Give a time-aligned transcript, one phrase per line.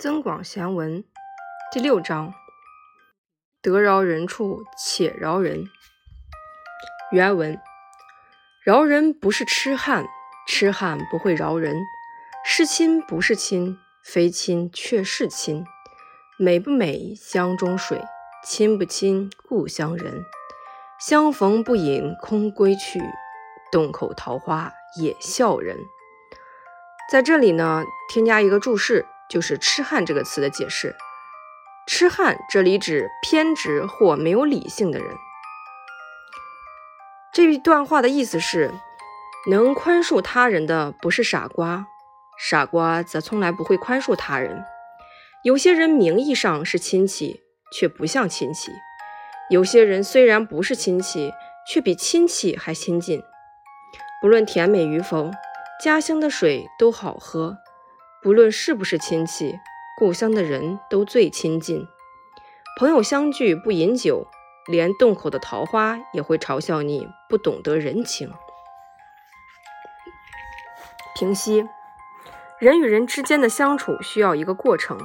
[0.00, 1.04] 增广贤文
[1.70, 2.32] 第六章：
[3.60, 5.68] 得饶人处且饶人。
[7.12, 7.60] 原文：
[8.64, 10.06] 饶人不是痴汉，
[10.48, 11.76] 痴汉不会饶人。
[12.46, 15.66] 是亲不是亲，非亲却是亲。
[16.38, 18.02] 美不美乡中水，
[18.42, 20.24] 亲不亲故乡人。
[20.98, 23.02] 相逢不饮空归去，
[23.70, 25.76] 洞口桃花也笑人。
[27.12, 29.04] 在这里呢，添加一个注释。
[29.30, 30.96] 就是“痴汉”这个词的解释
[31.86, 35.16] ，“痴汉”这里指偏执或没有理性的人。
[37.32, 38.72] 这一段话的意思是，
[39.48, 41.86] 能宽恕他人的不是傻瓜，
[42.38, 44.64] 傻瓜则从来不会宽恕他人。
[45.44, 47.40] 有些人名义上是亲戚，
[47.72, 48.72] 却不像亲戚；
[49.48, 51.32] 有些人虽然不是亲戚，
[51.72, 53.22] 却比亲戚还亲近。
[54.20, 55.30] 不论甜美与否，
[55.82, 57.56] 家乡的水都好喝。
[58.22, 59.58] 不论是不是亲戚，
[59.96, 61.88] 故乡的人都最亲近。
[62.78, 64.26] 朋友相聚不饮酒，
[64.66, 68.30] 连洞口的桃花也会嘲笑你不懂得人情。
[71.16, 71.66] 平息：
[72.58, 74.98] 人与人之间的相处需要一个过程，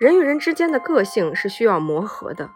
[0.00, 2.52] 人与人之间的个性是需要磨合的，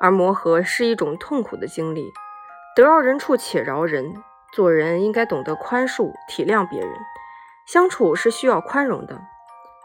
[0.00, 2.10] 而磨合是一种痛苦的经历。
[2.74, 4.14] 得饶人处且饶人，
[4.54, 6.90] 做人应该懂得宽恕、体谅别人。
[7.66, 9.20] 相处是需要宽容的，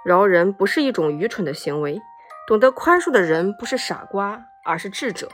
[0.05, 1.99] 饶人不是一种愚蠢的行为。
[2.47, 5.29] 懂得宽恕的人不是傻瓜，而是智者，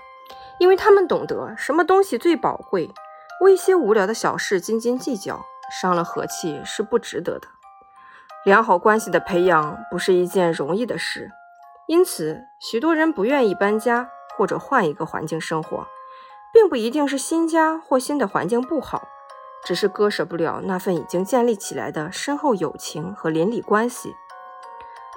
[0.59, 2.89] 因为他们懂得什么东西最宝贵。
[3.42, 7.48] 为一些无聊的小事斤斤计较，伤了和气是不值得的。
[8.45, 11.32] 良好关系的培养不是一件容易的事，
[11.88, 15.86] 因此许多人不愿意搬家或者换一个环境生活，
[16.54, 19.08] 并不一定是新家或新的环境不好。
[19.66, 24.16] 只是割舍不了那份已经建立起来的深厚友情和邻里关系，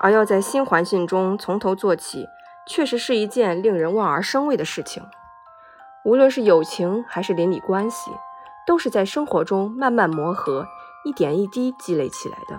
[0.01, 2.27] 而要在新环境中从头做起，
[2.67, 5.03] 确实是一件令人望而生畏的事情。
[6.05, 8.11] 无论是友情还是邻里关系，
[8.67, 10.67] 都是在生活中慢慢磨合、
[11.05, 12.59] 一点一滴积累起来的。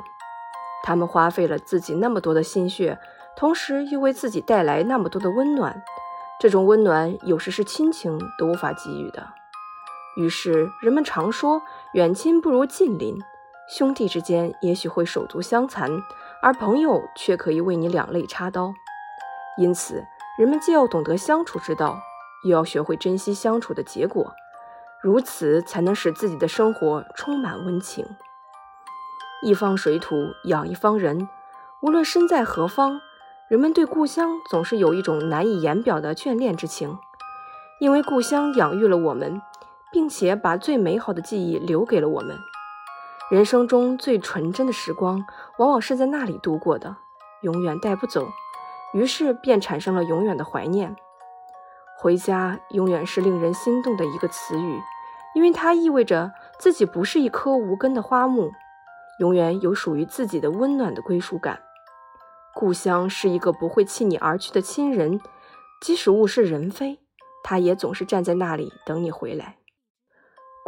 [0.84, 3.00] 他们花费了自己那么多的心血，
[3.36, 5.84] 同时又为自己带来那么多的温暖，
[6.40, 9.28] 这种温暖有时是亲情都无法给予的。
[10.18, 11.62] 于是，人们常说
[11.94, 13.18] “远亲不如近邻”，
[13.70, 15.90] 兄弟之间也许会手足相残，
[16.42, 18.74] 而朋友却可以为你两肋插刀。
[19.58, 20.04] 因此，
[20.38, 21.98] 人们既要懂得相处之道，
[22.44, 24.34] 又要学会珍惜相处的结果，
[25.02, 28.06] 如此才能使自己的生活充满温情。
[29.42, 31.30] 一方水土养一方人，
[31.82, 33.00] 无论身在何方，
[33.48, 37.00] 人们对故乡总是有一种难以言表的眷恋之情，
[37.80, 39.42] 因为故乡养育了我们。
[39.92, 42.38] 并且把最美好的记忆留给了我们。
[43.30, 45.26] 人生中最纯真的时光，
[45.58, 46.98] 往往是在那里度过的，
[47.42, 48.28] 永远带不走。
[48.94, 50.96] 于是便产生了永远的怀念。
[51.98, 54.82] 回家永远是令人心动的一个词语，
[55.34, 58.52] 因为它意味着自己不是一棵无根的花木，
[59.20, 61.62] 永远有属于自己的温暖的归属感。
[62.54, 65.22] 故乡是一个不会弃你而去的亲人，
[65.80, 67.00] 即使物是人非，
[67.44, 69.61] 他也总是站在那里等你回来。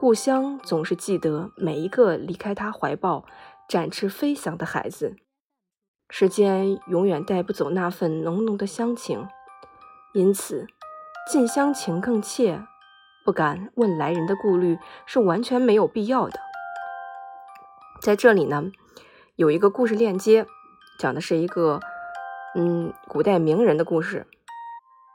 [0.04, 3.24] 故乡总是记得每一个离开他怀抱、
[3.70, 5.16] 展翅飞翔的孩子。
[6.10, 9.30] 时间永远带不走那份浓浓的乡情，
[10.14, 10.68] 因此
[11.32, 12.66] 近乡情更切。
[13.24, 16.38] 不敢问来人的顾虑是完全没有必要的。
[18.02, 18.74] 在这里呢，
[19.38, 20.46] 有一个故事链接，
[21.00, 21.80] 讲的是一个
[22.56, 24.28] 嗯古代名人的故事，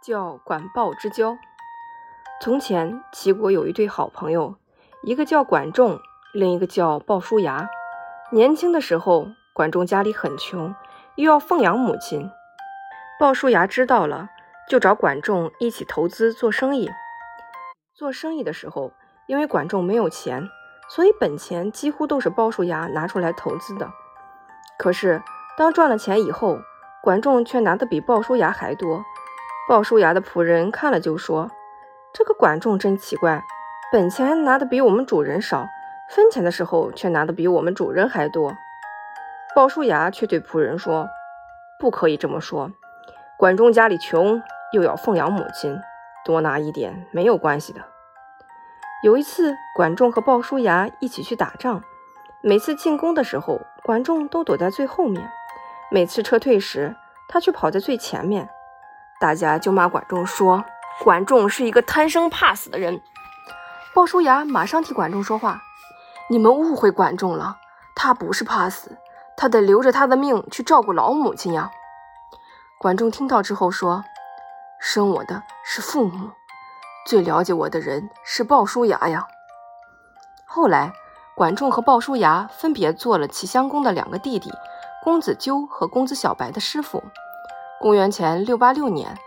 [0.03, 1.37] 叫管鲍之交。
[2.41, 4.56] 从前齐国有一对好朋友。
[5.09, 6.03] 一个叫管仲，
[6.35, 7.67] 另一个叫鲍叔牙。
[8.31, 10.75] 年轻的时候，管仲家里很穷，
[11.15, 12.31] 又要奉养母亲。
[13.19, 14.29] 鲍叔牙知道了，
[14.69, 16.91] 就找管仲一起投资做生意。
[17.95, 18.93] 做生意的时候，
[19.27, 20.47] 因为管仲没有钱，
[20.91, 23.91] 所以本钱几乎都是鲍叔牙拿出来投资的。
[24.79, 25.23] 可是，
[25.56, 26.59] 当赚了钱以后，
[27.03, 29.03] 管仲却拿的比鲍叔牙还多。
[29.67, 31.50] 鲍叔牙的仆人看了就说
[32.12, 33.43] ：“这个管仲真奇怪。”
[33.90, 35.67] 本钱拿的比我们主人少，
[36.11, 38.55] 分钱的时候却拿的比我们主人还多。
[39.56, 41.08] 鲍叔牙却对仆人说
[41.81, 42.70] ：“不可以这么说，
[43.38, 44.43] 管仲家里穷，
[44.75, 45.81] 又要奉养母亲，
[46.23, 47.81] 多拿一点没有关系的。”
[49.02, 51.82] 有一次，管仲和鲍叔牙一起去打仗，
[52.43, 55.23] 每次进攻的时候，管仲都躲在最后面；
[55.91, 56.94] 每次撤退时，
[57.26, 58.50] 他却跑在最前面。
[59.19, 60.62] 大家就骂管仲说
[61.02, 63.00] ：“管仲是一个贪生怕死的人。”
[63.99, 65.61] 鲍叔牙马上替管仲说话
[66.31, 67.56] ：“你们误会管仲了，
[67.97, 68.97] 他不是怕死，
[69.37, 71.73] 他得留着他的命去照顾老母亲呀。”
[72.79, 74.05] 管仲听到之后说
[74.79, 76.31] ：“生我的是父母，
[77.09, 79.27] 最了解我的人是鲍叔牙呀。”
[80.47, 80.93] 后来，
[81.35, 84.49] 管仲和鲍叔牙分别做了齐襄公的两个弟弟
[85.03, 87.03] 公子纠和公子小白的师傅。
[87.81, 89.19] 公元前六八六年，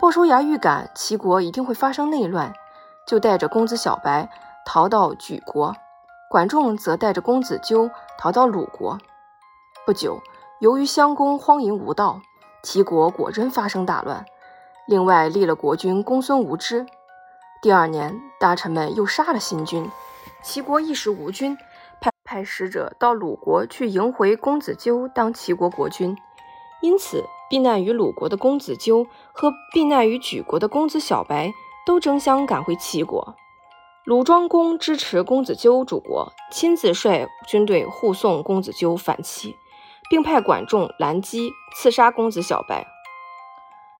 [0.00, 2.54] 鲍叔牙预感齐国一定会发生内乱，
[3.06, 4.30] 就带着公子小白
[4.64, 5.74] 逃到莒国，
[6.30, 8.98] 管仲则带着公子纠逃到鲁国。
[9.86, 10.22] 不久，
[10.60, 12.20] 由于襄公荒淫无道。
[12.62, 14.24] 齐国果真发生大乱，
[14.86, 16.86] 另外立了国君公孙无知。
[17.60, 19.90] 第二年，大臣们又杀了新君，
[20.42, 21.58] 齐国一时无君，
[22.00, 26.16] 派派使者到鲁国去迎回公子纠当齐国国君。
[26.80, 31.52] 因此，避难于鲁国的公子纠和避难于莒国的公子小白
[31.86, 33.34] 都争相赶回齐国。
[34.04, 39.56] 鲁庄公支持公子纠主国，亲自率军队护送公子纠反齐。
[40.10, 42.86] 并派管仲拦击刺杀公子小白。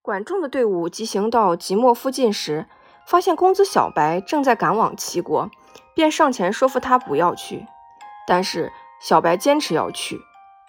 [0.03, 2.67] 管仲的队伍急行到即墨附近时，
[3.07, 5.49] 发现公子小白正在赶往齐国，
[5.95, 7.65] 便上前说服他不要去。
[8.27, 8.71] 但是
[9.01, 10.19] 小白坚持要去，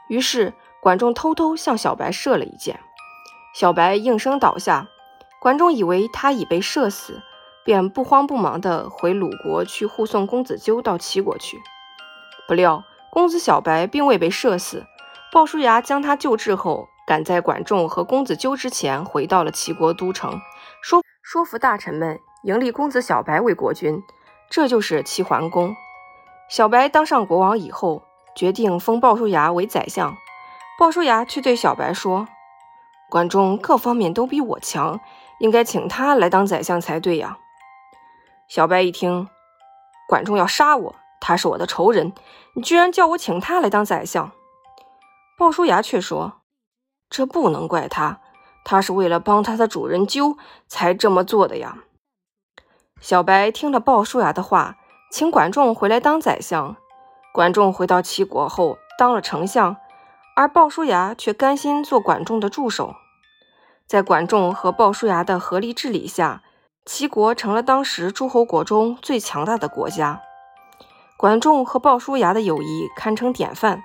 [0.08, 2.80] 于是管仲偷偷向小白射了一箭，
[3.54, 4.88] 小白应声倒下。
[5.46, 7.22] 管仲以为他已被射死，
[7.64, 11.62] 便不慌不忙地回鲁国去护送公子纠到齐国去。
[12.48, 12.82] 不料
[13.12, 14.84] 公子小白并未被射死。
[15.30, 20.40] 鲍叔牙将他救治后，赶在管仲和公子纠之前回到了齐国都城，
[20.82, 24.02] 说说服大臣们迎立公子小白为国君，
[24.50, 25.76] 这就是齐桓公。
[26.50, 28.02] 小白当上国王以后，
[28.34, 30.16] 决定封鲍叔牙为宰相。
[30.76, 32.26] 鲍叔牙却对小白说
[33.08, 34.98] ：“管仲各方面都比我强，
[35.40, 37.38] 应该请他来当宰相才对呀。”
[38.48, 39.28] 小白一听，
[40.08, 42.12] 管仲要杀我，他是我的仇人，
[42.54, 44.30] 你居然叫我请他来当宰相？
[45.36, 46.40] 鲍叔牙却说
[47.10, 48.20] ：“这不能怪他，
[48.64, 50.38] 他是为了帮他的主人纠
[50.68, 51.78] 才这么做的呀。”
[53.00, 54.76] 小白听了鲍叔牙的话，
[55.10, 56.76] 请管仲回来当宰相。
[57.32, 59.76] 管仲回到齐国后当了丞相，
[60.34, 62.94] 而鲍叔牙却甘心做管仲的助手。
[63.86, 66.42] 在管仲和鲍叔牙的合力治理下，
[66.84, 70.22] 齐国成了当时诸侯国中最强大的国家。
[71.16, 73.82] 管仲和鲍叔牙的友谊堪称典范。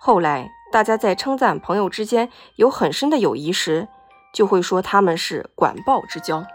[0.00, 0.50] 后来。
[0.72, 3.88] 大家在称赞朋友之间有很深的友谊时，
[4.32, 6.46] 就会说他们是管鲍之交。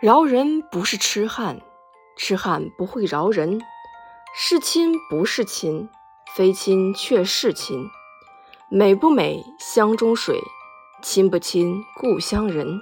[0.00, 1.60] 饶人不是痴汉，
[2.16, 3.58] 痴汉不会饶人；
[4.36, 5.90] 是亲不是亲，
[6.36, 7.88] 非亲却是亲。
[8.70, 10.36] 美不美，乡中水；
[11.02, 12.78] 亲不亲，故乡人。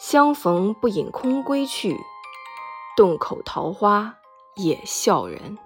[0.00, 1.96] 相逢不饮空归去，
[2.96, 4.16] 洞口桃花。
[4.56, 5.56] 也笑人。